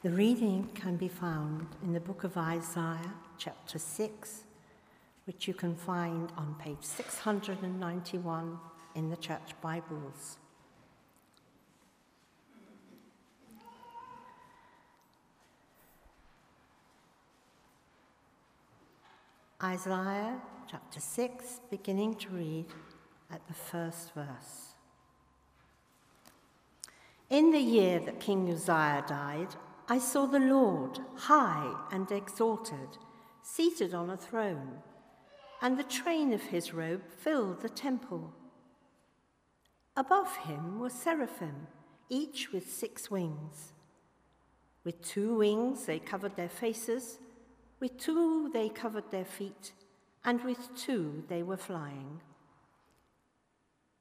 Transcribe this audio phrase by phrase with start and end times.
[0.00, 4.44] The reading can be found in the book of Isaiah, chapter 6,
[5.24, 8.58] which you can find on page 691
[8.94, 10.38] in the church Bibles.
[19.60, 20.40] Isaiah
[20.70, 22.66] chapter 6, beginning to read
[23.32, 24.74] at the first verse.
[27.28, 29.56] In the year that King Uzziah died,
[29.88, 32.98] I saw the Lord high and exalted,
[33.42, 34.78] seated on a throne,
[35.62, 38.32] and the train of his robe filled the temple.
[39.96, 41.66] Above him were seraphim,
[42.08, 43.72] each with six wings.
[44.84, 47.18] With two wings they covered their faces
[47.80, 49.72] with two they covered their feet,
[50.24, 52.20] and with two they were flying.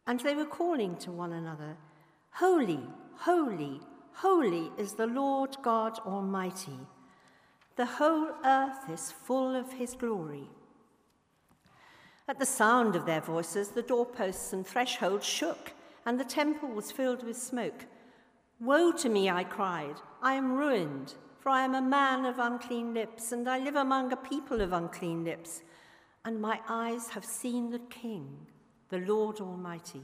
[0.06, 1.78] And they were calling to one another,
[2.32, 3.82] Holy, holy,
[4.18, 6.80] holy is the Lord God Almighty.
[7.76, 10.50] The whole earth is full of his glory.
[12.28, 15.74] At the sound of their voices, the doorposts and thresholds shook,
[16.06, 17.86] and the temple was filled with smoke.
[18.60, 21.14] Woe to me, I cried, I am ruined
[21.48, 24.74] for I am a man of unclean lips, and I live among a people of
[24.74, 25.62] unclean lips,
[26.26, 28.48] and my eyes have seen the King,
[28.90, 30.04] the Lord Almighty.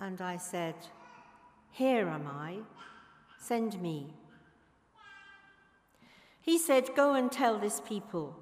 [0.00, 0.74] And I said,
[1.70, 2.58] Here am I,
[3.38, 4.14] send me.
[6.40, 8.34] He said, Go and tell this people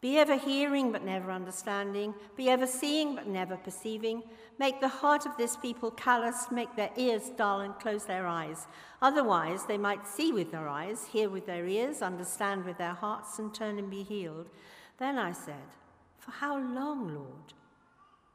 [0.00, 4.22] be ever hearing but never understanding, be ever seeing but never perceiving.
[4.56, 8.68] Make the heart of this people callous, make their ears dull, and close their eyes.
[9.02, 13.40] Otherwise, they might see with their eyes, hear with their ears, understand with their hearts,
[13.40, 14.48] and turn and be healed.
[14.98, 15.74] Then I said,
[16.20, 17.54] For how long, Lord?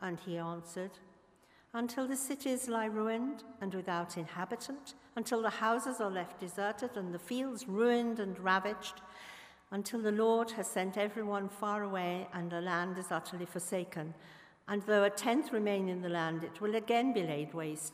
[0.01, 0.91] And he answered,
[1.75, 7.13] Until the cities lie ruined and without inhabitant, until the houses are left deserted and
[7.13, 9.01] the fields ruined and ravaged
[9.73, 14.13] until the Lord has sent everyone far away and the land is utterly forsaken.
[14.67, 17.93] And though a tenth remain in the land, it will again be laid waste.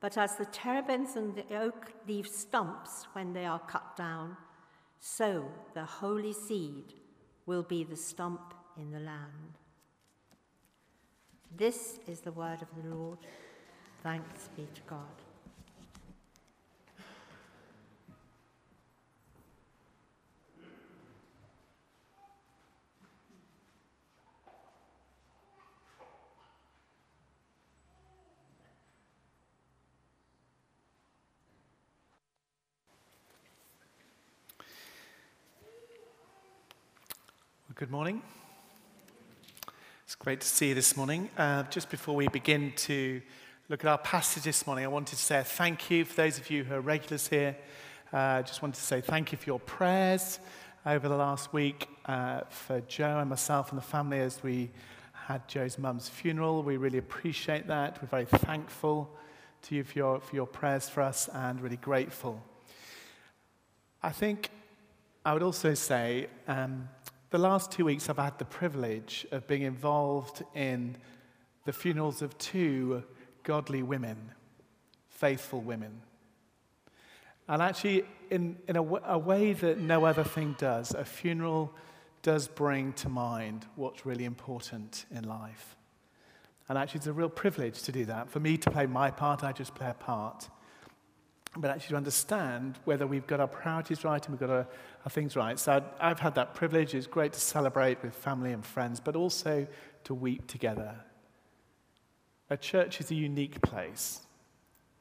[0.00, 4.38] But as the terebinth and the oak leave stumps when they are cut down,
[5.00, 6.94] so the holy seed
[7.44, 9.57] will be the stump in the land.
[11.56, 13.18] This is the word of the Lord.
[14.02, 14.98] Thanks be to God.
[37.74, 38.22] Good morning.
[40.08, 41.28] It's great to see you this morning.
[41.36, 43.20] Uh, just before we begin to
[43.68, 46.48] look at our passage this morning, I wanted to say thank you for those of
[46.48, 47.54] you who are regulars here.
[48.10, 50.40] I uh, just wanted to say thank you for your prayers
[50.86, 54.70] over the last week uh, for Joe and myself and the family as we
[55.12, 56.62] had Joe's mum's funeral.
[56.62, 58.00] We really appreciate that.
[58.00, 59.14] We're very thankful
[59.64, 62.42] to you for your, for your prayers for us and really grateful.
[64.02, 64.48] I think
[65.22, 66.88] I would also say um,
[67.30, 70.96] the last two weeks, I've had the privilege of being involved in
[71.64, 73.02] the funerals of two
[73.42, 74.16] godly women,
[75.08, 76.00] faithful women.
[77.46, 81.72] And actually, in, in a, w- a way that no other thing does, a funeral
[82.22, 85.76] does bring to mind what's really important in life.
[86.68, 88.28] And actually, it's a real privilege to do that.
[88.30, 90.48] For me to play my part, I just play a part
[91.60, 94.66] but actually to understand whether we've got our priorities right and we've got our,
[95.04, 95.58] our things right.
[95.58, 96.94] So i have had that privilege.
[96.94, 99.66] It's great to celebrate with family and friends, but also
[100.04, 100.94] to weep together.
[102.50, 104.20] A church is a unique place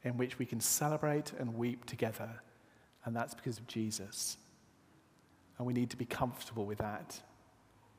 [0.04, 2.30] in which we can celebrate and weep together,
[3.06, 4.38] and that's because of Jesus.
[5.57, 7.21] And we need to be comfortable with that,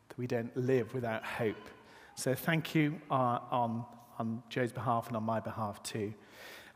[0.09, 1.69] that we don't live without hope.
[2.15, 3.85] So thank you uh, on,
[4.19, 6.15] on Joe's behalf and on my behalf too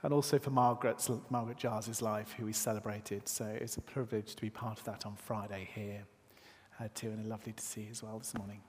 [0.02, 3.28] and also for Margaret's, Margaret Giles' life, who we celebrated.
[3.28, 6.02] So it's a privilege to be part of that on Friday here,
[6.81, 8.60] uh, too, and lovely to see you as well this morning.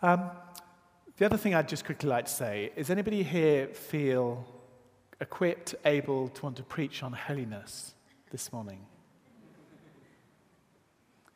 [0.00, 0.30] Um,
[1.16, 4.46] the other thing I'd just quickly like to say is anybody here feel
[5.20, 7.94] equipped, able to want to preach on holiness
[8.30, 8.86] this morning.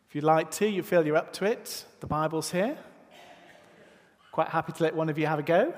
[0.08, 2.76] If you'd like to, you feel you're up to it, the Bible's here.
[4.30, 5.74] Quite happy to let one of you have a go.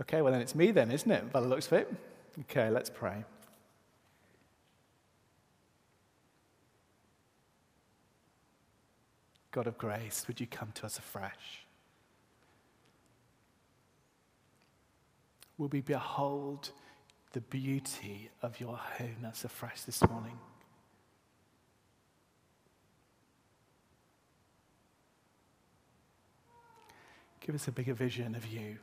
[0.00, 1.32] Okay, well, then it's me, then, isn't it?
[1.32, 1.92] By the looks of it.
[2.40, 3.24] Okay, let's pray.
[9.52, 11.64] God of grace, would you come to us afresh?
[15.56, 16.68] Will we behold
[17.32, 20.38] the beauty of your holiness afresh this morning?
[27.40, 28.76] Give us a bigger vision of you.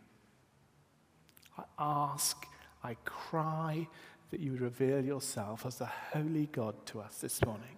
[1.84, 2.48] Ask,
[2.82, 3.88] I cry
[4.32, 7.78] that you would reveal yourself as the holy God to us this morning.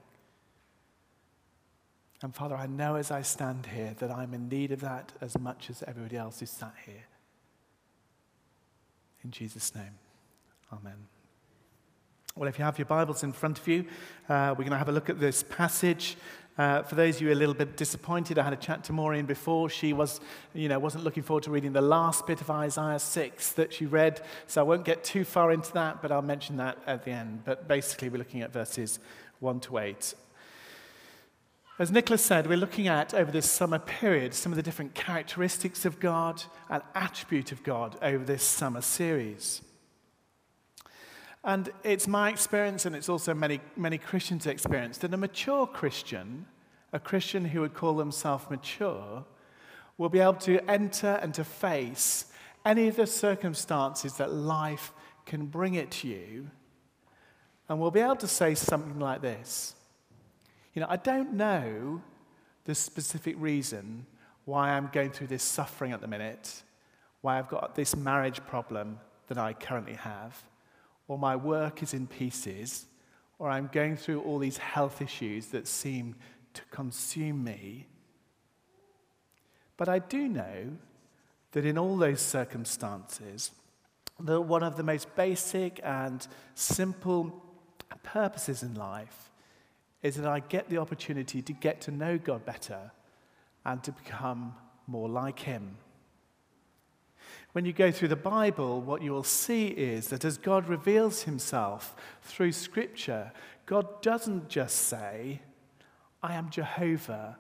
[2.22, 5.38] And Father, I know as I stand here that I'm in need of that as
[5.40, 7.06] much as everybody else who sat here.
[9.24, 9.98] In Jesus' name,
[10.72, 11.08] Amen.
[12.36, 13.86] Well, if you have your Bibles in front of you,
[14.28, 16.18] uh, we're going to have a look at this passage.
[16.58, 19.26] Uh, for those of you a little bit disappointed, I had a chat to Maureen
[19.26, 19.70] before.
[19.70, 20.22] She was,
[20.54, 23.86] you know, wasn't looking forward to reading the last bit of Isaiah 6 that she
[23.86, 27.12] read, so I won't get too far into that, but I'll mention that at the
[27.12, 27.42] end.
[27.44, 29.00] But basically, we're looking at verses
[29.40, 30.14] 1 to 8.
[31.78, 35.84] As Nicholas said, we're looking at over this summer period some of the different characteristics
[35.84, 39.62] of God and attribute of God over this summer series.
[41.46, 46.48] And it's my experience, and it's also many, many Christians' experience, that a mature Christian,
[46.92, 49.24] a Christian who would call themselves mature,
[50.00, 52.26] will be able to enter and to face
[52.66, 54.92] any of the circumstances that life
[55.28, 56.50] can bring it to you,
[57.70, 59.76] and will be able to say something like this.
[60.74, 62.02] You know, I don't know
[62.64, 64.08] the specific reason
[64.46, 66.64] why I'm going through this suffering at the minute,
[67.22, 70.44] why I've got this marriage problem that I currently have,
[71.08, 72.86] or my work is in pieces,
[73.38, 76.16] or I'm going through all these health issues that seem
[76.54, 77.88] to consume me.
[79.78, 80.78] But I do know
[81.52, 83.52] that in all those circumstances,
[84.20, 87.44] that one of the most basic and simple
[88.04, 89.32] purposes in life
[90.02, 92.92] is that I get the opportunity to get to know God better
[93.66, 94.54] and to become
[94.88, 95.78] more like Him.
[97.56, 101.22] When you go through the Bible, what you will see is that as God reveals
[101.22, 103.32] Himself through Scripture,
[103.66, 105.40] God doesn't just say,
[106.22, 107.38] I am Jehovah,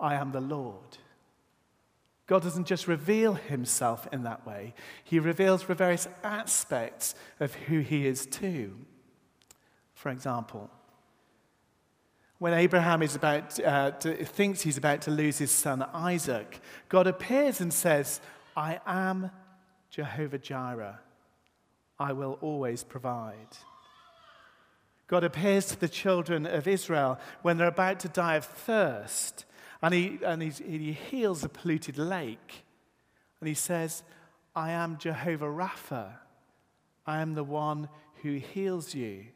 [0.00, 0.96] I am the Lord.
[2.26, 4.72] God doesn't just reveal himself in that way,
[5.04, 8.78] he reveals various aspects of who he is too.
[9.92, 10.70] For example,
[12.38, 17.06] when Abraham is about uh, to, thinks he's about to lose his son Isaac, God
[17.06, 18.22] appears and says,
[18.56, 19.30] I am
[19.90, 21.00] Jehovah Jireh.
[21.98, 23.58] I will always provide.
[25.06, 29.44] God appears to the children of Israel when they're about to die of thirst,
[29.82, 32.64] and he, and he heals a polluted lake.
[33.40, 34.02] And he says,
[34.54, 36.12] I am Jehovah Rapha.
[37.06, 37.88] I am the one
[38.22, 39.26] who heals you.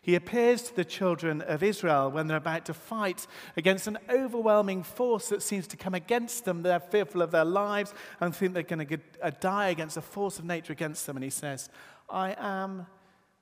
[0.00, 3.26] He appears to the children of Israel when they're about to fight
[3.56, 6.62] against an overwhelming force that seems to come against them.
[6.62, 10.38] They're fearful of their lives and think they're going to uh, die against a force
[10.38, 11.16] of nature against them.
[11.16, 11.68] And he says,
[12.08, 12.86] I am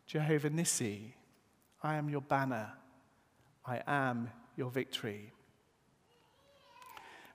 [0.06, 1.12] Jehovah Nissi.
[1.82, 2.72] I am your banner.
[3.64, 5.32] I am your victory.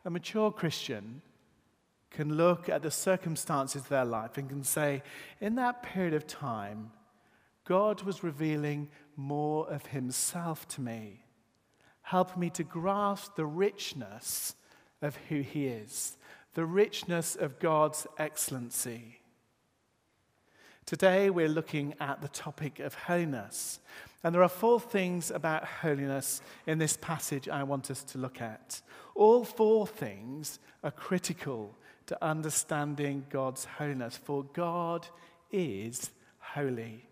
[0.03, 1.21] A mature Christian
[2.09, 5.01] can look at the circumstances of their life and can say,
[5.39, 6.91] in that period of time,
[7.65, 11.25] God was revealing more of himself to me.
[12.01, 14.55] Help me to grasp the richness
[15.01, 16.17] of who he is,
[16.53, 19.19] the richness of God's excellency.
[20.85, 23.79] Today, we're looking at the topic of holiness.
[24.23, 28.41] And there are four things about holiness in this passage I want us to look
[28.41, 28.81] at.
[29.15, 31.77] All four things are critical
[32.07, 35.07] to understanding God's holiness, for God
[35.51, 37.07] is holy.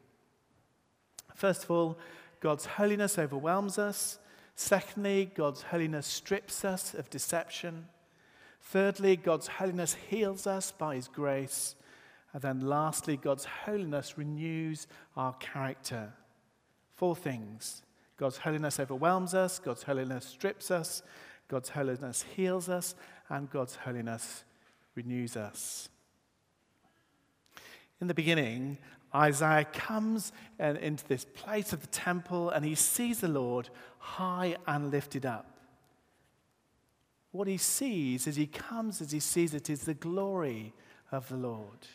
[1.39, 1.97] First of all,
[2.41, 4.19] God's holiness overwhelms us.
[4.55, 7.85] Secondly, God's holiness strips us of deception.
[8.59, 11.75] Thirdly, God's holiness heals us by his grace.
[12.33, 16.11] And then lastly, God's holiness renews our character.
[16.95, 17.83] Four things
[18.17, 21.03] God's holiness overwhelms us, God's holiness strips us,
[21.47, 22.95] God's holiness heals us,
[23.29, 24.43] and God's holiness
[24.93, 25.87] renews us.
[28.01, 28.77] In the beginning,
[29.13, 34.91] Isaiah comes into this place of the temple and he sees the Lord high and
[34.91, 35.59] lifted up.
[37.31, 40.73] What he sees as he comes, as he sees it, is the glory
[41.11, 41.87] of the Lord.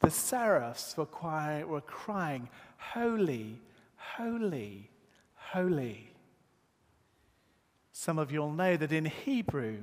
[0.00, 3.60] The seraphs were, quiet, were crying, Holy,
[3.96, 4.90] holy,
[5.34, 6.10] holy.
[7.92, 9.78] Some of you will know that in Hebrew,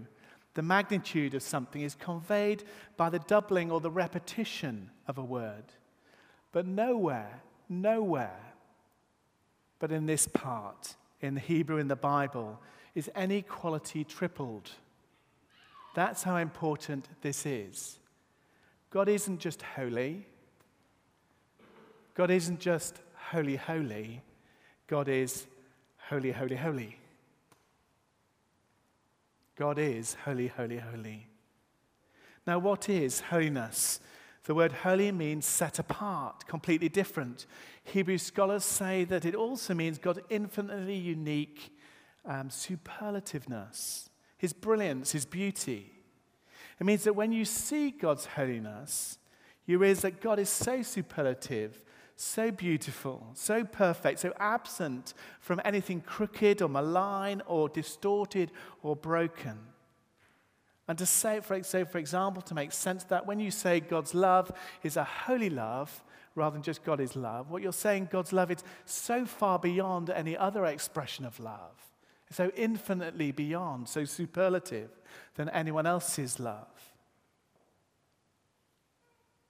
[0.53, 2.63] the magnitude of something is conveyed
[2.97, 5.63] by the doubling or the repetition of a word.
[6.51, 8.39] But nowhere, nowhere,
[9.79, 12.59] but in this part, in the Hebrew in the Bible,
[12.93, 14.71] is any quality tripled.
[15.95, 17.99] That's how important this is.
[18.89, 20.25] God isn't just holy,
[22.13, 24.21] God isn't just holy, holy.
[24.87, 25.47] God is
[26.09, 26.97] holy, holy, holy.
[29.55, 31.27] God is holy, holy, holy.
[32.45, 34.01] Now, what is holiness?
[34.43, 37.45] The word holy means set apart, completely different.
[37.83, 41.71] Hebrew scholars say that it also means God's infinitely unique
[42.25, 45.91] um, superlativeness, his brilliance, his beauty.
[46.79, 49.19] It means that when you see God's holiness,
[49.65, 51.83] you realize that God is so superlative,
[52.15, 59.59] so beautiful, so perfect, so absent from anything crooked or malign or distorted or broken.
[60.91, 64.51] And to say, for, for example, to make sense that, when you say God's love
[64.83, 66.03] is a holy love
[66.35, 70.09] rather than just God is love, what you're saying, God's love, is so far beyond
[70.09, 71.93] any other expression of love,
[72.29, 74.89] so infinitely beyond, so superlative
[75.35, 76.91] than anyone else's love.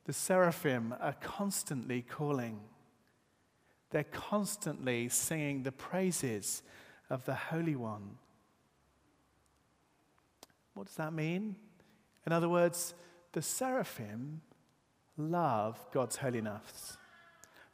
[0.05, 2.60] The seraphim are constantly calling.
[3.89, 6.62] They're constantly singing the praises
[7.10, 8.19] of the Holy One.
[10.73, 11.55] What does that mean?
[12.25, 12.93] In other words,
[13.33, 14.41] the seraphim
[15.17, 16.97] love God's holiness.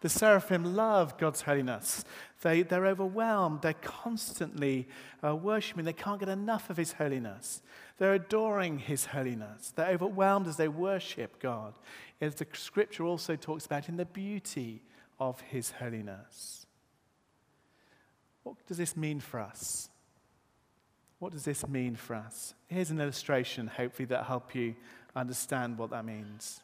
[0.02, 2.06] The seraphim love God's holiness.
[2.42, 3.64] They, they're overwhelmed.
[3.64, 4.88] They're constantly
[5.24, 5.86] uh, worshiping.
[5.86, 7.64] They can't get enough of His holiness.
[7.98, 9.74] They're adoring His holiness.
[9.76, 11.74] They're overwhelmed as they worship God.
[12.22, 14.84] As the scripture also talks about in the beauty
[15.20, 16.68] of His holiness.
[18.44, 19.90] What does this mean for us?
[21.20, 22.54] What does this mean for us?
[22.68, 24.76] Here's an illustration, hopefully, that'll help you
[25.16, 26.62] understand what that means.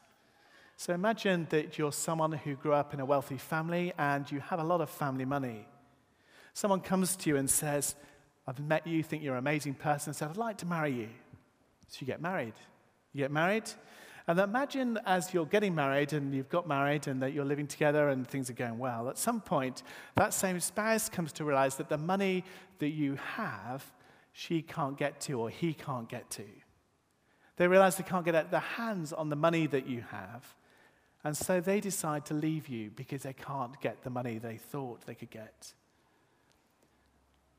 [0.77, 4.59] So imagine that you're someone who grew up in a wealthy family and you have
[4.59, 5.67] a lot of family money.
[6.53, 7.95] Someone comes to you and says,
[8.45, 11.09] I've met you, think you're an amazing person, and said, I'd like to marry you.
[11.87, 12.53] So you get married.
[13.13, 13.69] You get married,
[14.27, 18.07] and imagine as you're getting married and you've got married and that you're living together
[18.09, 19.83] and things are going well, at some point,
[20.15, 22.45] that same spouse comes to realize that the money
[22.79, 23.83] that you have,
[24.33, 26.43] she can't get to or he can't get to.
[27.55, 30.55] They realize they can't get at their hands on the money that you have.
[31.23, 35.05] And so they decide to leave you because they can't get the money they thought
[35.05, 35.73] they could get.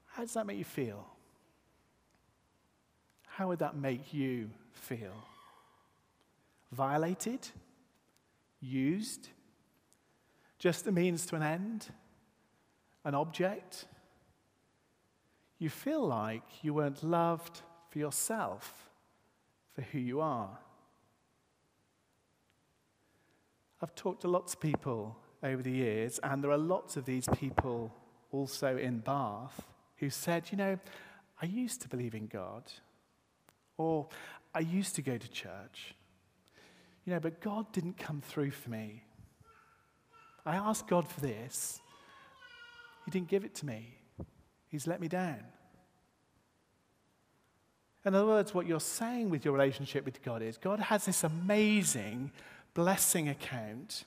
[0.09, 1.07] How does that make you feel?
[3.27, 5.25] How would that make you feel?
[6.73, 7.49] Violated?
[8.61, 9.29] Used?
[10.59, 11.87] Just a means to an end?
[13.05, 13.87] An object?
[15.65, 18.91] You feel like you weren't loved for yourself,
[19.73, 20.59] for who you are.
[23.81, 27.27] I've talked to lots of people over the years, and there are lots of these
[27.39, 27.91] people
[28.31, 29.63] also in Bath
[29.97, 30.79] who said, You know,
[31.41, 32.65] I used to believe in God,
[33.79, 34.09] or
[34.55, 35.95] I used to go to church,
[37.07, 39.03] you know, but God didn't come through for me.
[40.45, 41.81] I asked God for this,
[43.07, 43.97] He didn't give it to me,
[44.75, 45.39] He's let me down.
[48.05, 51.23] In other words, what you're saying with your relationship with God is God has this
[51.23, 52.33] amazing
[52.75, 54.03] blessing account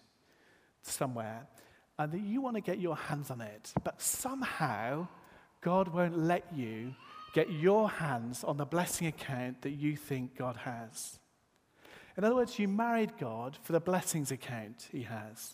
[0.81, 1.47] somewhere,
[1.97, 5.07] and that you want to get your hands on it, but somehow
[5.62, 6.93] God won't let you
[7.33, 11.17] get your hands on the blessing account that you think God has.
[12.17, 15.53] In other words, you married God for the blessings account He has.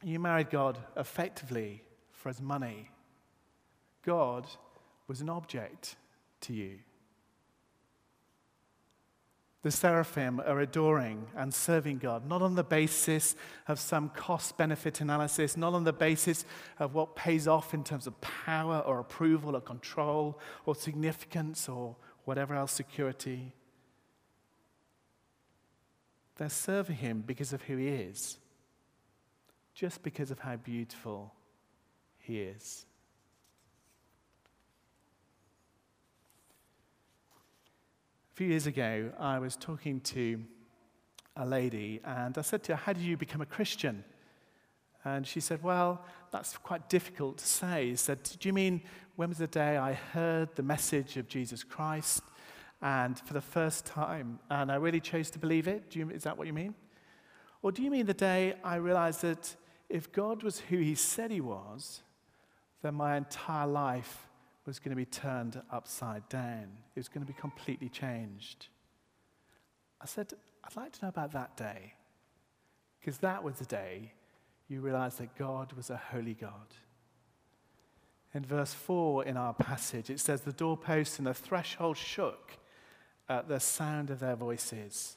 [0.00, 1.82] You married God effectively
[2.24, 2.88] for His money.
[4.02, 4.46] God
[5.06, 5.96] was an object
[6.40, 6.78] to you.
[9.60, 13.36] The seraphim are adoring and serving God, not on the basis
[13.68, 16.46] of some cost benefit analysis, not on the basis
[16.78, 21.94] of what pays off in terms of power or approval or control or significance or
[22.24, 23.52] whatever else, security.
[26.36, 28.38] They're serving Him because of who He is,
[29.74, 31.34] just because of how beautiful
[32.24, 32.86] He is.
[38.32, 40.42] A few years ago, I was talking to
[41.36, 44.04] a lady, and I said to her, How did you become a Christian?
[45.04, 47.90] And she said, Well, that's quite difficult to say.
[47.90, 48.82] She said, Do you mean
[49.16, 52.22] when was the day I heard the message of Jesus Christ?
[52.84, 55.96] and for the first time, and I really chose to believe it.
[55.96, 56.74] You, is that what you mean?
[57.62, 59.56] Or do you mean the day I realized that
[59.88, 62.02] if God was who he said he was,
[62.84, 64.28] then my entire life
[64.66, 66.68] was going to be turned upside down?
[66.94, 68.66] It was going to be completely changed.
[70.02, 71.94] I said, I'd like to know about that day,
[73.00, 74.12] because that was the day
[74.68, 76.74] you realized that God was a holy God.
[78.34, 82.58] In verse 4 in our passage, it says, The doorposts and the threshold shook
[83.30, 85.16] at the sound of their voices.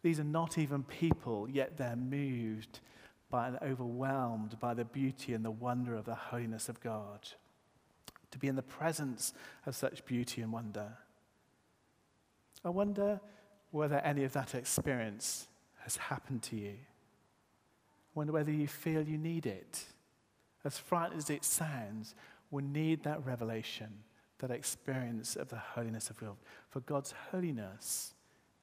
[0.00, 2.80] These are not even people, yet they're moved
[3.30, 7.28] by and overwhelmed by the beauty and the wonder of the holiness of God.
[8.30, 9.32] To be in the presence
[9.66, 10.92] of such beauty and wonder.
[12.64, 13.20] I wonder
[13.70, 16.74] whether any of that experience has happened to you.
[16.74, 19.84] I wonder whether you feel you need it.
[20.64, 22.14] As frightening as it sounds,
[22.50, 24.02] we need that revelation,
[24.38, 26.36] that experience of the holiness of God.
[26.70, 28.14] For God's holiness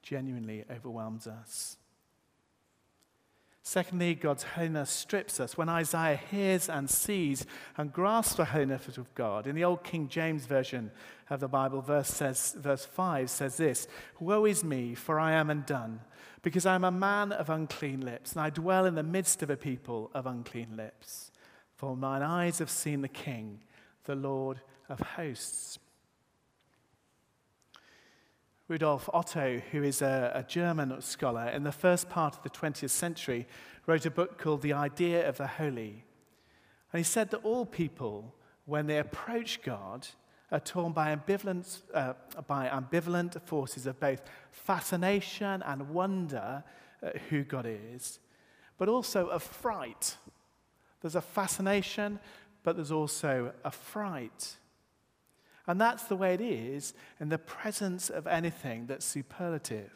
[0.01, 1.77] genuinely overwhelms us.
[3.65, 5.58] Secondly, God's holiness strips us.
[5.58, 7.46] When Isaiah hears and sees
[7.77, 10.91] and grasps the holiness of God, in the Old King James Version
[11.29, 13.88] of the Bible, verse, says, verse 5 says this
[14.20, 16.01] Woe is me, for I am undone,
[16.41, 19.50] because I am a man of unclean lips, and I dwell in the midst of
[19.50, 21.32] a people of unclean lips.
[21.77, 23.62] For mine eyes have seen the King,
[24.03, 25.79] the Lord of hosts.
[28.70, 32.91] Rudolf Otto, who is a, a, German scholar, in the first part of the 20th
[32.91, 33.46] century,
[33.86, 36.05] wrote a book called The Idea of the Holy.
[36.93, 38.34] And he said that all people,
[38.65, 40.08] when they approach God,
[40.50, 42.13] are torn by ambivalent, uh,
[42.48, 46.63] by ambivalent forces of both fascination and wonder
[47.01, 48.20] at who God is,
[48.77, 50.15] but also of fright.
[51.01, 52.17] There's a fascination,
[52.63, 54.55] but there's also a fright.
[55.67, 59.93] And that's the way it is in the presence of anything that's superlative,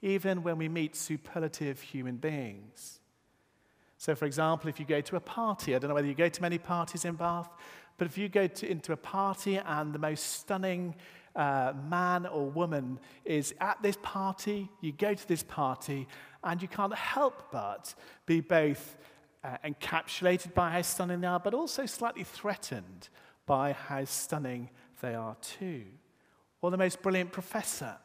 [0.00, 3.00] even when we meet superlative human beings.
[3.98, 6.30] So, for example, if you go to a party, I don't know whether you go
[6.30, 7.50] to many parties in Bath,
[7.98, 10.94] but if you go to, into a party and the most stunning
[11.36, 16.08] uh, man or woman is at this party, you go to this party,
[16.42, 18.96] and you can't help but be both
[19.44, 23.10] uh, encapsulated by how stunning they are, but also slightly threatened
[23.50, 25.82] by how stunning they are too.
[26.62, 27.96] Or the most brilliant professor,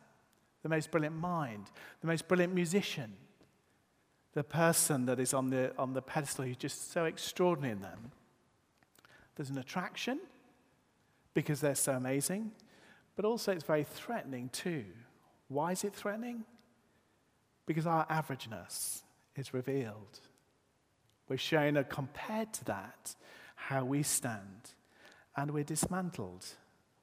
[0.64, 1.70] the most brilliant mind,
[2.02, 3.14] the most brilliant musician,
[4.34, 8.12] the person that is on the, on the pedestal who's just so extraordinary in them.
[9.36, 10.20] There's an attraction
[11.36, 12.52] because they're so amazing,
[13.16, 14.86] but also it's very threatening too.
[15.48, 16.44] Why is it threatening?
[17.68, 19.04] Because our averageness
[19.36, 20.22] is revealed.
[21.30, 23.14] We're shown, that compared to that,
[23.54, 24.72] how we stand
[25.36, 26.46] and we're dismantled.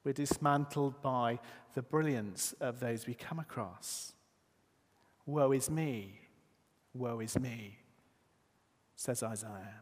[0.03, 1.39] We're dismantled by
[1.75, 4.13] the brilliance of those we come across.
[5.25, 6.19] Woe is me,
[6.93, 7.77] woe is me,
[8.95, 9.81] says Isaiah.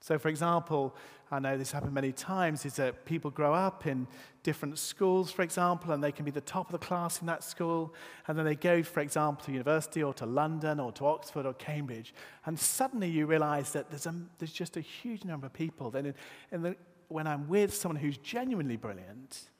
[0.00, 0.94] So, for example,
[1.32, 4.06] I know this happened many times, is that people grow up in
[4.44, 7.42] different schools, for example, and they can be the top of the class in that
[7.42, 7.92] school,
[8.28, 11.54] and then they go, for example, to university or to London or to Oxford or
[11.54, 15.90] Cambridge, and suddenly you realize that there's, a, there's just a huge number of people.
[15.90, 16.14] Then, in,
[16.52, 16.76] in the,
[17.08, 19.50] when I'm with someone who's genuinely brilliant,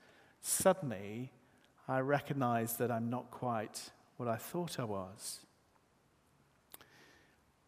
[0.40, 1.32] suddenly
[1.88, 5.40] I recognize that I'm not quite what I thought I was.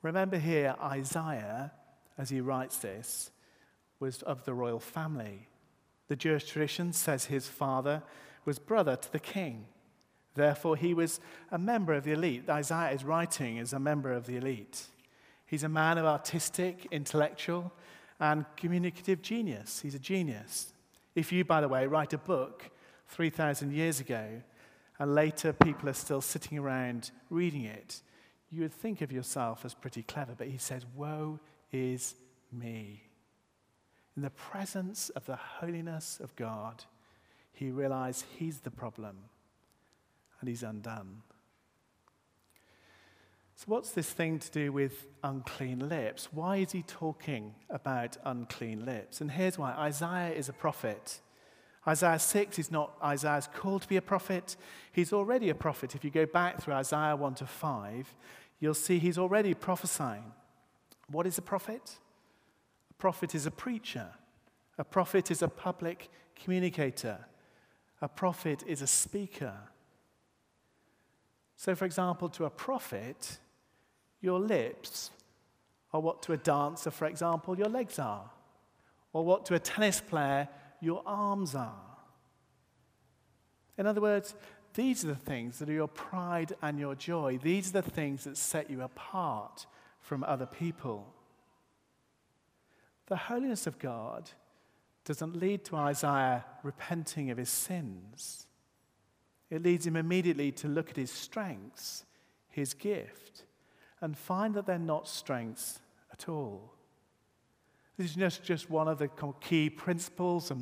[0.02, 1.72] Remember here, Isaiah,
[2.16, 3.30] as he writes this,
[4.00, 5.48] was of the royal family.
[6.08, 8.02] The Jewish tradition says his father
[8.44, 9.66] was brother to the king.
[10.34, 12.48] Therefore, he was a member of the elite.
[12.48, 14.84] Isaiah is writing as a member of the elite.
[15.46, 17.72] He's a man of artistic, intellectual,
[18.20, 19.80] and communicative genius.
[19.80, 20.72] He's a genius.
[21.14, 22.70] If you, by the way, write a book
[23.08, 24.42] 3,000 years ago
[24.98, 28.02] and later people are still sitting around reading it,
[28.50, 30.34] you would think of yourself as pretty clever.
[30.36, 31.38] But he says, Woe
[31.72, 32.14] is
[32.52, 33.02] me.
[34.16, 36.84] In the presence of the holiness of God,
[37.52, 39.16] he realized he's the problem
[40.40, 41.22] and he's undone.
[43.58, 46.28] So, what's this thing to do with unclean lips?
[46.32, 49.20] Why is he talking about unclean lips?
[49.20, 51.18] And here's why Isaiah is a prophet.
[51.84, 54.54] Isaiah 6 is not Isaiah's called to be a prophet.
[54.92, 55.96] He's already a prophet.
[55.96, 58.14] If you go back through Isaiah 1 to 5,
[58.60, 60.32] you'll see he's already prophesying.
[61.10, 61.98] What is a prophet?
[62.92, 64.06] A prophet is a preacher,
[64.78, 67.26] a prophet is a public communicator,
[68.00, 69.54] a prophet is a speaker.
[71.56, 73.38] So, for example, to a prophet,
[74.20, 75.10] your lips
[75.92, 78.30] are what to a dancer, for example, your legs are,
[79.12, 80.48] or what to a tennis player,
[80.80, 81.74] your arms are.
[83.76, 84.34] In other words,
[84.74, 87.38] these are the things that are your pride and your joy.
[87.42, 89.66] These are the things that set you apart
[90.00, 91.06] from other people.
[93.06, 94.30] The holiness of God
[95.04, 98.46] doesn't lead to Isaiah repenting of his sins.
[99.48, 102.04] It leads him immediately to look at his strengths,
[102.48, 103.44] his gift,
[104.00, 105.80] and find that they're not strengths
[106.12, 106.72] at all.
[107.96, 110.52] This is just, just one of the key principles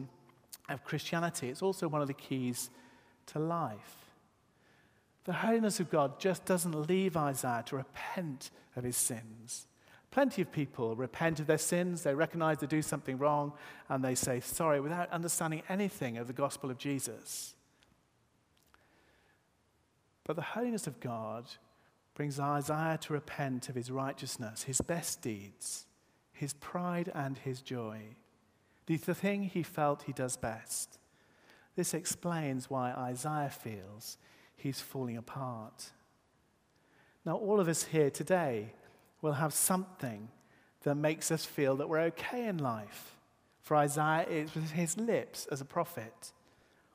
[0.69, 1.51] of Christianity.
[1.51, 2.71] It's also one of the keys
[3.27, 4.07] to life.
[5.25, 9.67] The holiness of God just doesn't leave Isaiah to repent of his sins.
[10.11, 13.53] Plenty of people repent of their sins, they recognize they do something wrong,
[13.89, 17.55] and they say sorry without understanding anything of the gospel of Jesus.
[20.25, 21.47] But the holiness of God
[22.17, 25.85] brings Isaiah to repent of his righteousness, his best deeds,
[26.33, 28.01] his pride, and his joy.
[28.87, 30.99] The thing he felt he does best.
[31.77, 34.17] This explains why Isaiah feels
[34.57, 35.91] he's falling apart.
[37.27, 38.73] Now, all of us here today
[39.21, 40.29] will have something
[40.85, 43.17] that makes us feel that we're okay in life.
[43.61, 46.33] For Isaiah, it was his lips as a prophet.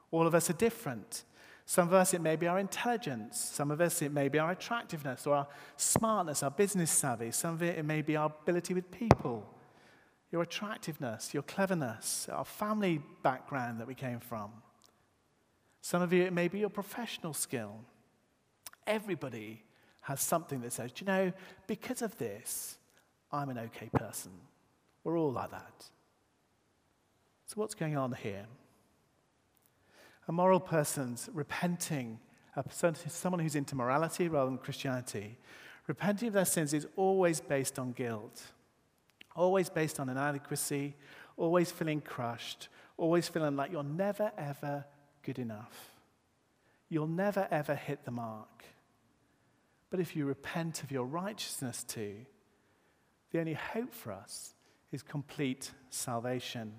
[0.09, 1.25] All of us are different.
[1.65, 3.39] Some of us, it may be our intelligence.
[3.39, 5.47] Some of us, it may be our attractiveness or our
[5.77, 7.31] smartness, our business savvy.
[7.31, 9.47] Some of it, it may be our ability with people,
[10.31, 14.51] your attractiveness, your cleverness, our family background that we came from.
[15.81, 17.79] Some of you, it may be your professional skill.
[18.85, 19.63] Everybody
[20.01, 21.33] has something that says, Do you know,
[21.67, 22.77] because of this,
[23.31, 24.31] I'm an okay person.
[25.03, 25.85] We're all like that.
[27.47, 28.45] So, what's going on here?
[30.27, 32.19] A moral person's repenting,
[33.09, 35.37] someone who's into morality rather than Christianity,
[35.87, 38.41] repenting of their sins is always based on guilt,
[39.35, 40.95] always based on inadequacy,
[41.37, 44.85] always feeling crushed, always feeling like you're never, ever
[45.23, 45.91] good enough.
[46.89, 48.65] You'll never, ever hit the mark.
[49.89, 52.15] But if you repent of your righteousness too,
[53.31, 54.53] the only hope for us
[54.91, 56.73] is complete salvation.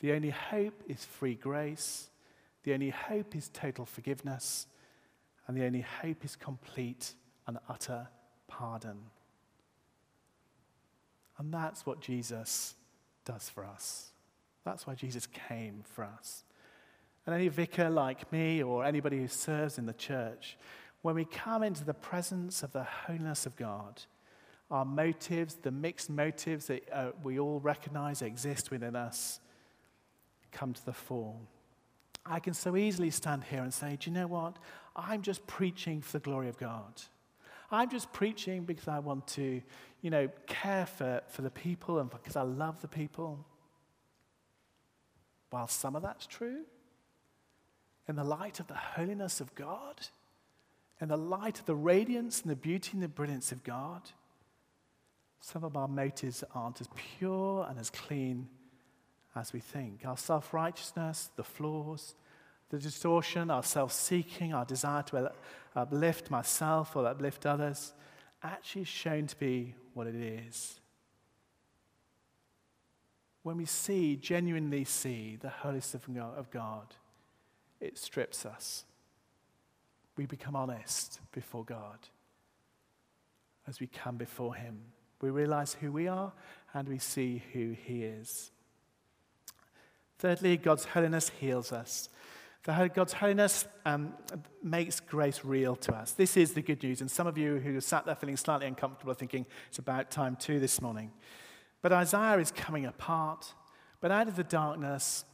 [0.00, 2.08] The only hope is free grace.
[2.64, 4.66] The only hope is total forgiveness.
[5.46, 7.14] And the only hope is complete
[7.46, 8.08] and utter
[8.46, 8.98] pardon.
[11.38, 12.74] And that's what Jesus
[13.24, 14.10] does for us.
[14.64, 16.44] That's why Jesus came for us.
[17.26, 20.56] And any vicar like me or anybody who serves in the church,
[21.02, 24.02] when we come into the presence of the holiness of God,
[24.70, 29.40] our motives, the mixed motives that uh, we all recognize exist within us,
[30.50, 31.36] come to the fore.
[32.24, 34.56] I can so easily stand here and say, Do you know what?
[34.94, 37.02] I'm just preaching for the glory of God.
[37.70, 39.62] I'm just preaching because I want to,
[40.02, 43.44] you know, care for, for the people and because I love the people.
[45.50, 46.64] While some of that's true,
[48.08, 50.00] in the light of the holiness of God,
[51.00, 54.02] in the light of the radiance and the beauty and the brilliance of God,
[55.40, 58.48] some of our motives aren't as pure and as clean
[59.34, 60.04] as we think.
[60.04, 62.14] Our self righteousness, the flaws,
[62.70, 65.32] the distortion, our self seeking, our desire to
[65.74, 67.92] uplift myself or uplift others,
[68.42, 70.80] actually is shown to be what it is.
[73.42, 76.94] When we see, genuinely see the holiness of God,
[77.80, 78.84] it strips us.
[80.16, 81.98] We become honest before God
[83.66, 84.80] as we come before Him.
[85.20, 86.32] We realize who we are
[86.72, 88.51] and we see who He is.
[90.22, 92.08] Thirdly, God's holiness heals us.
[92.62, 94.14] God's holiness um,
[94.62, 96.12] makes grace real to us.
[96.12, 97.00] This is the good news.
[97.00, 100.36] And some of you who sat there feeling slightly uncomfortable are thinking it's about time
[100.36, 101.10] too this morning.
[101.80, 103.52] But Isaiah is coming apart.
[104.00, 105.24] But out of the darkness,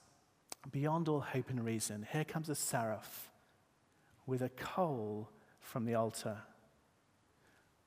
[0.72, 3.28] beyond all hope and reason, here comes a seraph
[4.24, 5.28] with a coal
[5.60, 6.38] from the altar.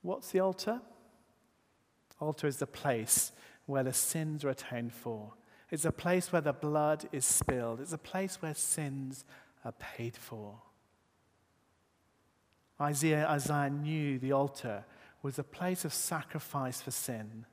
[0.02, 0.80] What's the altar?
[2.20, 3.32] Altar is the place
[3.66, 5.32] where the sins are atoned for.
[5.72, 7.80] It's a place where the blood is spilled.
[7.80, 9.24] It's a place where sins
[9.64, 10.58] are paid for.
[12.78, 14.84] Isaiah, Isaiah knew the altar
[15.22, 17.46] was a place of sacrifice for sin,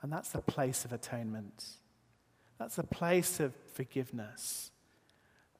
[0.00, 1.66] and that's the place of atonement.
[2.58, 4.70] That's a place of forgiveness.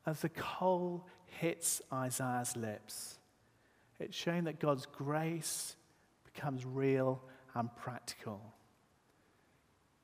[0.07, 3.19] As the coal hits Isaiah's lips,
[4.01, 5.77] it's showing that God's grace
[6.25, 7.21] becomes real
[7.55, 8.55] and practical.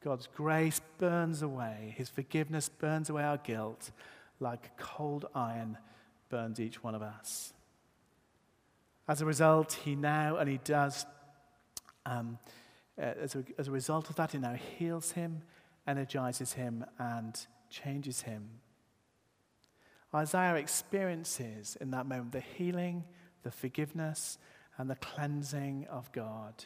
[0.05, 3.91] God's grace burns away, His forgiveness burns away our guilt
[4.41, 5.79] like cold iron
[6.29, 7.53] burns each one of us.
[9.09, 11.07] As a result, He now, and He does,
[12.05, 12.39] um,
[12.99, 15.43] as, a, as a result of that, He now heals him
[15.87, 18.49] energizes him and changes him.
[20.15, 23.05] Isaiah experiences in that moment the healing,
[23.43, 24.39] the forgiveness,
[24.79, 26.65] and the cleansing of God.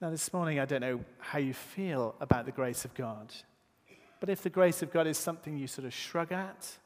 [0.00, 3.34] Now, this morning, I don't know how you feel about the grace of God,
[4.20, 6.78] but if the grace of God is something you sort of shrug at,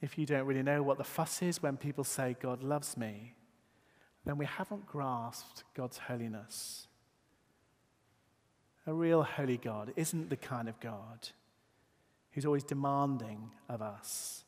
[0.00, 3.34] if you don't really know what the fuss is when people say, God loves me,
[4.24, 6.86] then we haven't grasped God's holiness.
[8.86, 11.28] A real holy God isn't the kind of God
[12.30, 14.44] who's always demanding of us,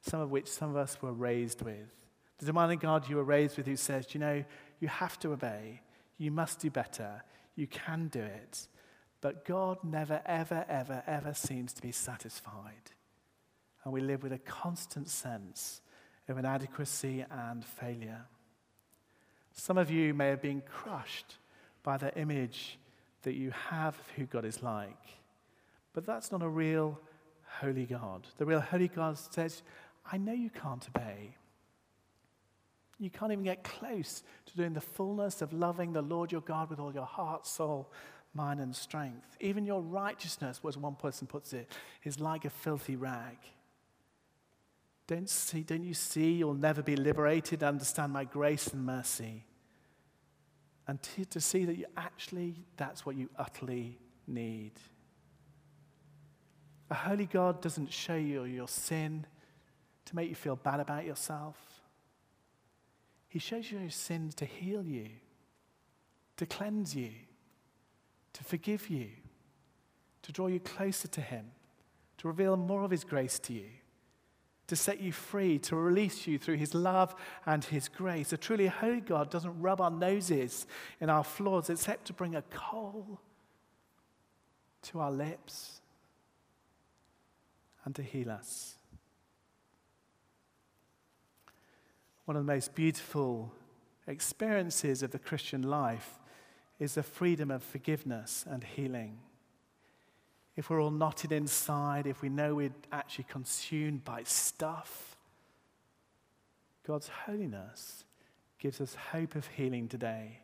[0.00, 1.92] some of which some of us were raised with.
[2.38, 4.44] The demanding God you were raised with who says, you know,
[4.80, 5.80] you have to obey,
[6.18, 7.22] you must do better,
[7.54, 8.68] you can do it.
[9.20, 12.92] But God never, ever, ever, ever seems to be satisfied.
[13.84, 15.80] And we live with a constant sense
[16.28, 18.26] of inadequacy and failure.
[19.52, 21.36] Some of you may have been crushed
[21.82, 22.78] by the image
[23.22, 24.92] that you have of who God is like.
[25.94, 27.00] But that's not a real
[27.60, 28.26] holy God.
[28.36, 29.62] The real holy God says,
[30.10, 31.34] I know you can't obey.
[32.98, 36.68] You can't even get close to doing the fullness of loving the Lord your God
[36.68, 37.92] with all your heart, soul,
[38.34, 39.36] mind, and strength.
[39.40, 41.70] Even your righteousness, as one person puts it,
[42.04, 43.36] is like a filthy rag.
[45.06, 47.62] Don't, see, don't you see you'll never be liberated?
[47.62, 49.44] Understand my grace and mercy.
[50.86, 54.72] And to, to see that you actually, that's what you utterly need.
[56.90, 59.26] A holy God doesn't show you your sin
[60.06, 61.56] to make you feel bad about yourself.
[63.28, 65.08] He shows you your sins to heal you,
[66.38, 67.10] to cleanse you,
[68.32, 69.08] to forgive you,
[70.22, 71.50] to draw you closer to Him,
[72.18, 73.68] to reveal more of His grace to you,
[74.66, 77.14] to set you free, to release you through His love
[77.44, 78.32] and His grace.
[78.32, 80.66] A truly holy God doesn't rub our noses
[81.00, 83.20] in our flaws except to bring a coal
[84.82, 85.80] to our lips
[87.84, 88.77] and to heal us.
[92.28, 93.50] One of the most beautiful
[94.06, 96.18] experiences of the Christian life
[96.78, 99.20] is the freedom of forgiveness and healing.
[100.54, 105.16] If we're all knotted inside, if we know we're actually consumed by stuff,
[106.86, 108.04] God's holiness
[108.58, 110.40] gives us hope of healing today.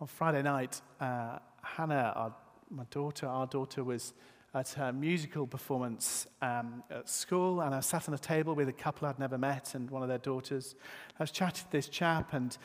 [0.00, 2.32] On Friday night, uh, Hannah, our,
[2.70, 4.14] my daughter, our daughter was
[4.54, 8.72] at her musical performance um, at school, and I sat on a table with a
[8.72, 10.74] couple I'd never met and one of their daughters.
[11.18, 12.56] I was chatting to this chap, and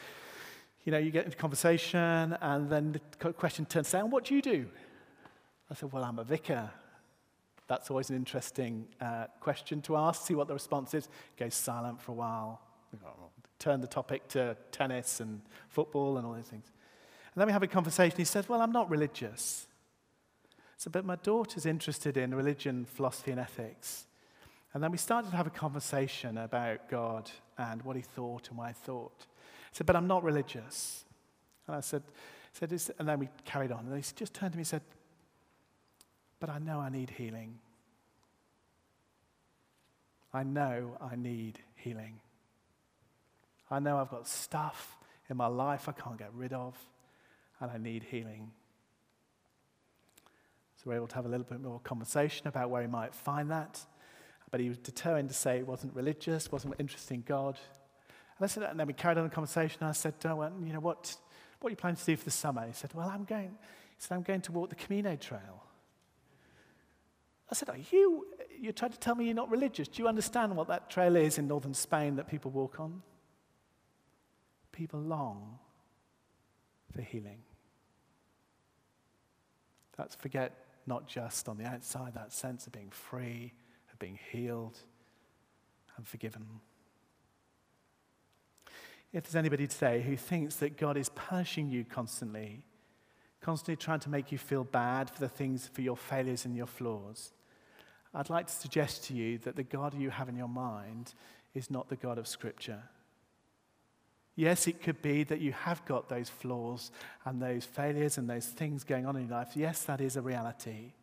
[0.83, 4.41] you know, you get into conversation, and then the question turns down, "What do you
[4.41, 4.67] do?"
[5.71, 6.71] I said, "Well, I'm a vicar."
[7.67, 10.25] That's always an interesting uh, question to ask.
[10.25, 11.09] See what the response is.
[11.37, 12.61] Goes silent for a while.
[13.59, 16.71] Turn the topic to tennis and football and all those things.
[17.33, 18.17] And then we have a conversation.
[18.17, 19.66] He says, Well, I'm not religious.
[20.77, 24.05] So, but my daughter's interested in religion, philosophy, and ethics.
[24.73, 28.57] And then we started to have a conversation about God and what he thought and
[28.57, 29.25] why I thought.
[29.27, 31.03] I said, but I'm not religious.
[31.65, 32.03] And I said,
[32.53, 33.87] said and then we carried on.
[33.87, 34.81] And he just turned to me and said,
[36.39, 37.57] but I know I need healing.
[40.33, 42.19] I know I need healing.
[43.71, 44.97] I know I've got stuff
[45.29, 46.75] in my life I can't get rid of,
[47.59, 48.51] and I need healing.
[50.87, 53.51] So we're able to have a little bit more conversation about where he might find
[53.51, 53.85] that.
[54.51, 57.59] But he was determined to say it wasn't religious, wasn't interested in God.
[58.37, 59.83] And, I said, and then we carried on the conversation.
[59.83, 61.17] I said, oh, well, you know, what,
[61.59, 62.65] what are you planning to do for the summer?
[62.65, 65.61] He said, well, I'm going, he said, I'm going to walk the Camino Trail.
[67.51, 68.25] I said, are you,
[68.57, 69.89] you're trying to tell me you're not religious.
[69.89, 73.01] Do you understand what that trail is in northern Spain that people walk on?
[74.71, 75.59] People long
[76.93, 77.39] for healing.
[79.97, 83.53] Let's forget not just on the outside, that sense of being free,
[83.91, 84.79] of being healed
[85.97, 86.45] and forgiven.
[89.13, 92.61] If there's anybody today who thinks that God is punishing you constantly,
[93.41, 96.65] constantly trying to make you feel bad for the things, for your failures and your
[96.65, 97.31] flaws,
[98.13, 101.13] I'd like to suggest to you that the God you have in your mind
[101.53, 102.83] is not the God of Scripture.
[104.37, 106.91] Yes, it could be that you have got those flaws
[107.25, 109.53] and those failures and those things going on in your life.
[109.55, 110.93] Yes, that is a reality.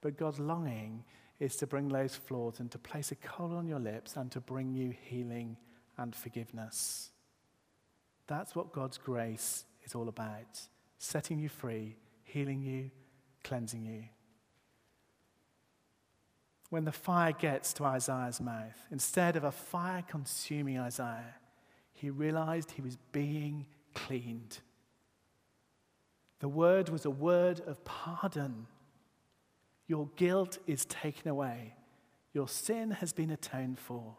[0.00, 1.04] But God's longing
[1.38, 4.40] is to bring those flaws and to place a coal on your lips and to
[4.40, 5.58] bring you healing
[5.98, 7.10] and forgiveness.
[8.26, 10.60] That's what God's grace is all about
[11.00, 11.94] setting you free,
[12.24, 12.90] healing you,
[13.44, 14.04] cleansing you.
[16.70, 21.34] When the fire gets to Isaiah's mouth, instead of a fire consuming Isaiah,
[22.00, 24.58] he realized he was being cleaned.
[26.38, 28.66] The word was a word of pardon.
[29.88, 31.74] Your guilt is taken away.
[32.32, 34.14] Your sin has been atoned for.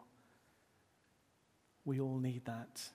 [1.86, 2.90] We all need that.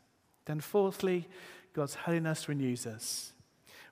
[0.46, 1.28] Then, fourthly,
[1.74, 3.34] God's holiness renews us.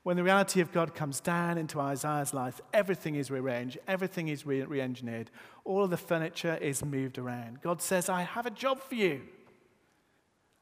[0.03, 4.45] When the reality of God comes down into Isaiah's life, everything is rearranged, everything is
[4.45, 5.31] re engineered,
[5.63, 7.61] all of the furniture is moved around.
[7.61, 9.21] God says, I have a job for you.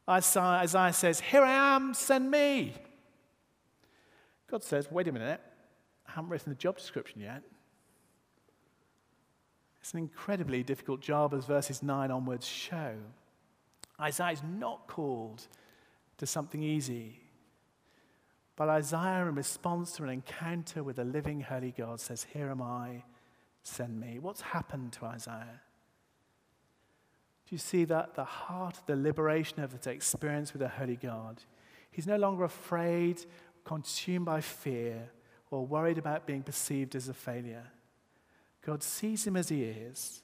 [0.10, 2.74] Isaiah says, Here I am, send me.
[4.50, 5.40] God says, Wait a minute,
[6.08, 7.44] I haven't written the job description yet.
[9.82, 12.94] It's an incredibly difficult job, as verses 9 onwards show.
[14.00, 15.48] Isaiah is not called
[16.18, 17.20] to something easy.
[18.56, 22.62] But Isaiah, in response to an encounter with the living, holy God, says, Here am
[22.62, 23.04] I,
[23.64, 24.20] send me.
[24.20, 25.62] What's happened to Isaiah?
[27.52, 28.16] Do you see that?
[28.16, 31.44] The heart, the liberation of that experience with the holy God.
[31.92, 33.26] He's no longer afraid,
[33.66, 35.12] consumed by fear,
[35.50, 37.66] or worried about being perceived as a failure.
[38.66, 40.24] God sees him as he is,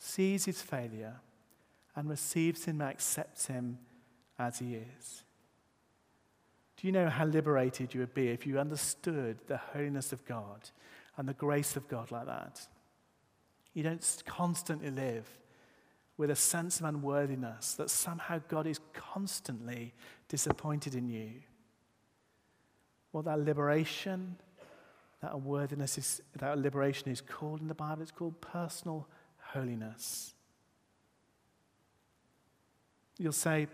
[0.00, 1.20] sees his failure,
[1.94, 3.78] and receives him and accepts him
[4.36, 5.22] as he is.
[6.76, 10.70] Do you know how liberated you would be if you understood the holiness of God
[11.16, 12.66] and the grace of God like that?
[13.74, 15.28] You don't constantly live
[16.18, 19.94] with a sense of unworthiness that somehow God is constantly
[20.28, 21.30] disappointed in you.
[23.12, 24.36] Well, that liberation,
[25.22, 29.06] that unworthiness is, that liberation is called in the Bible, it's called personal
[29.38, 30.34] holiness.
[33.16, 33.68] You'll say,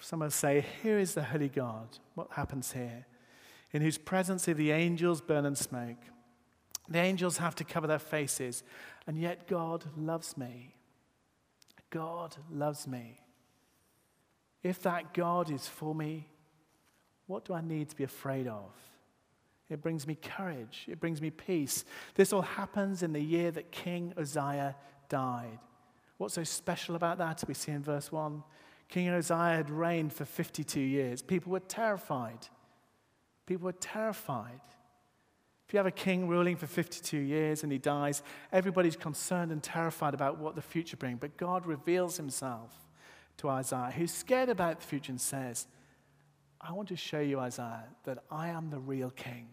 [0.00, 1.88] some will say, Here is the holy God.
[2.14, 3.06] What happens here?
[3.72, 5.98] In whose presence the angels burn and smoke.
[6.88, 8.62] The angels have to cover their faces,
[9.06, 10.74] and yet God loves me.
[11.90, 13.20] God loves me.
[14.62, 16.28] If that God is for me,
[17.26, 18.70] what do I need to be afraid of?
[19.70, 20.86] It brings me courage.
[20.88, 21.84] It brings me peace.
[22.14, 24.76] This all happens in the year that King Uzziah
[25.08, 25.58] died.
[26.16, 27.44] What's so special about that?
[27.46, 28.42] We see in verse 1
[28.88, 31.20] King Uzziah had reigned for 52 years.
[31.20, 32.48] People were terrified.
[33.44, 34.60] People were terrified.
[35.68, 39.62] If you have a king ruling for 52 years and he dies, everybody's concerned and
[39.62, 41.18] terrified about what the future brings.
[41.20, 42.72] But God reveals himself
[43.36, 45.66] to Isaiah, who's scared about the future and says,
[46.58, 49.46] I want to show you, Isaiah, that I am the real king.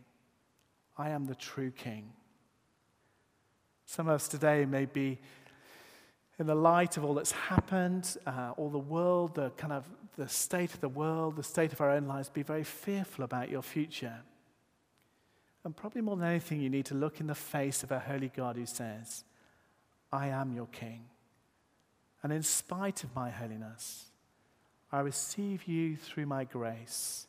[0.97, 2.13] I am the true king.
[3.85, 5.19] Some of us today may be
[6.39, 9.83] in the light of all that's happened, uh, all the world, the kind of
[10.15, 13.49] the state of the world, the state of our own lives, be very fearful about
[13.49, 14.21] your future.
[15.65, 18.29] And probably more than anything, you need to look in the face of a holy
[18.29, 19.23] God who says,
[20.13, 21.05] I am your king.
[22.21, 24.05] And in spite of my holiness,
[24.91, 27.27] I receive you through my grace.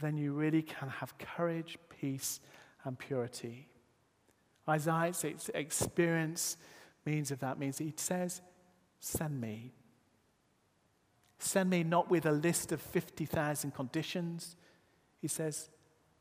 [0.00, 2.40] Then you really can have courage, peace,
[2.84, 3.68] and purity.
[4.66, 6.56] Isaiah's experience
[7.04, 8.40] means of that means he says,
[8.98, 9.74] Send me.
[11.38, 14.56] Send me not with a list of 50,000 conditions.
[15.20, 15.68] He says,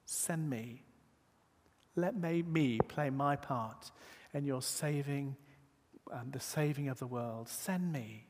[0.06, 0.84] Send me.
[2.00, 3.92] Let me play my part
[4.34, 5.36] in your saving
[6.12, 7.48] and um, the saving of the world.
[7.50, 8.26] Send me.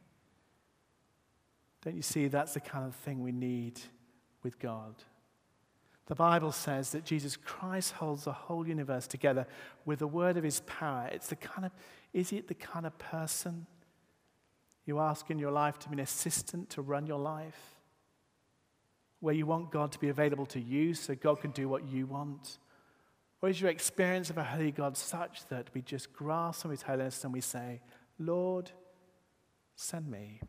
[1.83, 3.79] Don't you see that's the kind of thing we need
[4.43, 4.95] with God?
[6.07, 9.45] The Bible says that Jesus Christ holds the whole universe together
[9.85, 11.07] with the word of his power.
[11.11, 11.71] It's the kind of,
[12.13, 13.67] is it the kind of person
[14.85, 17.75] you ask in your life to be an assistant to run your life?
[19.19, 22.07] Where you want God to be available to you so God can do what you
[22.07, 22.57] want?
[23.41, 26.81] Or is your experience of a holy God such that we just grasp on his
[26.81, 27.81] holiness and we say,
[28.17, 28.71] Lord,
[29.75, 30.41] send me?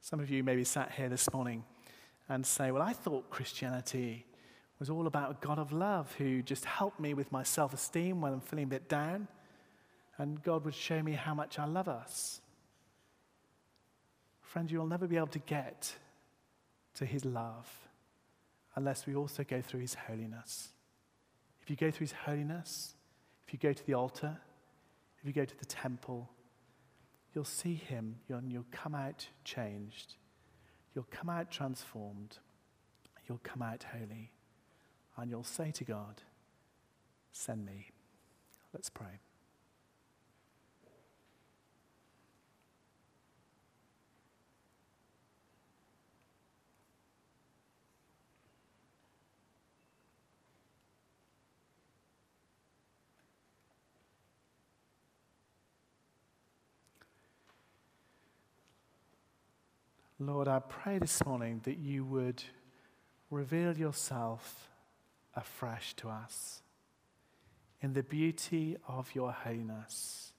[0.00, 1.64] Some of you maybe sat here this morning
[2.28, 4.26] and say, Well, I thought Christianity
[4.78, 8.20] was all about a God of love who just helped me with my self esteem
[8.20, 9.28] when I'm feeling a bit down,
[10.18, 12.40] and God would show me how much I love us.
[14.40, 15.92] Friends, you'll never be able to get
[16.94, 17.83] to his love
[18.76, 20.70] unless we also go through his holiness.
[21.62, 22.94] If you go through his holiness,
[23.46, 24.38] if you go to the altar,
[25.18, 26.30] if you go to the temple,
[27.34, 30.14] you'll see him and you'll come out changed.
[30.94, 32.38] You'll come out transformed.
[33.28, 34.32] You'll come out holy.
[35.16, 36.22] And you'll say to God,
[37.32, 37.90] Send me.
[38.72, 39.20] Let's pray.
[60.26, 62.42] Lord, I pray this morning that you would
[63.30, 64.70] reveal yourself
[65.34, 66.62] afresh to us.
[67.84, 70.32] in the beauty of your holiness.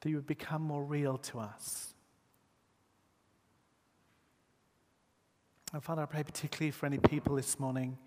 [0.00, 1.94] That you would become more real to us.
[5.72, 7.98] And Father, I pray particularly for any people this morning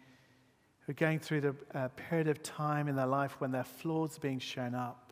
[0.82, 4.18] who are going through the uh, period of time in their life when their flaws
[4.18, 5.05] are being shown up.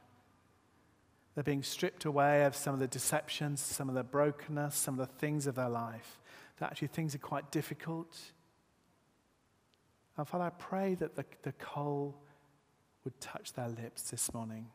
[1.35, 5.07] They're being stripped away of some of the deceptions, some of the brokenness, some of
[5.07, 6.19] the things of their life.
[6.57, 8.15] That actually things are quite difficult.
[10.15, 12.15] And Father, I pray that the, the coal
[13.03, 14.67] would touch their lips this morning,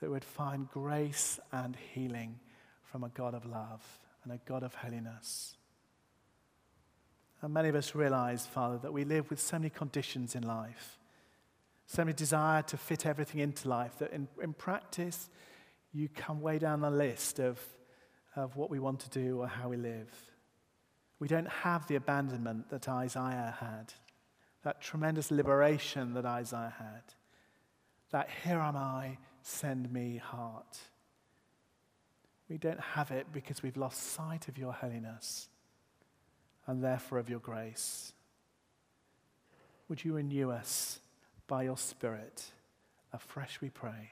[0.00, 2.40] that we would find grace and healing
[2.82, 3.84] from a God of love
[4.24, 5.56] and a God of holiness.
[7.40, 10.98] And many of us realize, Father, that we live with so many conditions in life,
[11.86, 15.30] so many desire to fit everything into life, that in, in practice,
[15.92, 17.60] you come way down the list of,
[18.34, 20.12] of what we want to do or how we live.
[21.18, 23.94] We don't have the abandonment that Isaiah had,
[24.62, 27.02] that tremendous liberation that Isaiah had,
[28.10, 30.78] that here am I, send me heart.
[32.48, 35.48] We don't have it because we've lost sight of your holiness
[36.66, 38.12] and therefore of your grace.
[39.88, 40.98] Would you renew us
[41.46, 42.52] by your Spirit
[43.12, 44.10] afresh, we pray.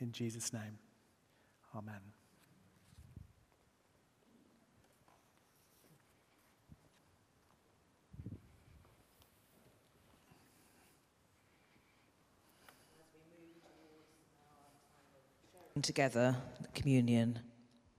[0.00, 0.78] In Jesus' name,
[1.76, 2.00] amen.
[15.82, 16.36] together
[16.74, 17.38] communion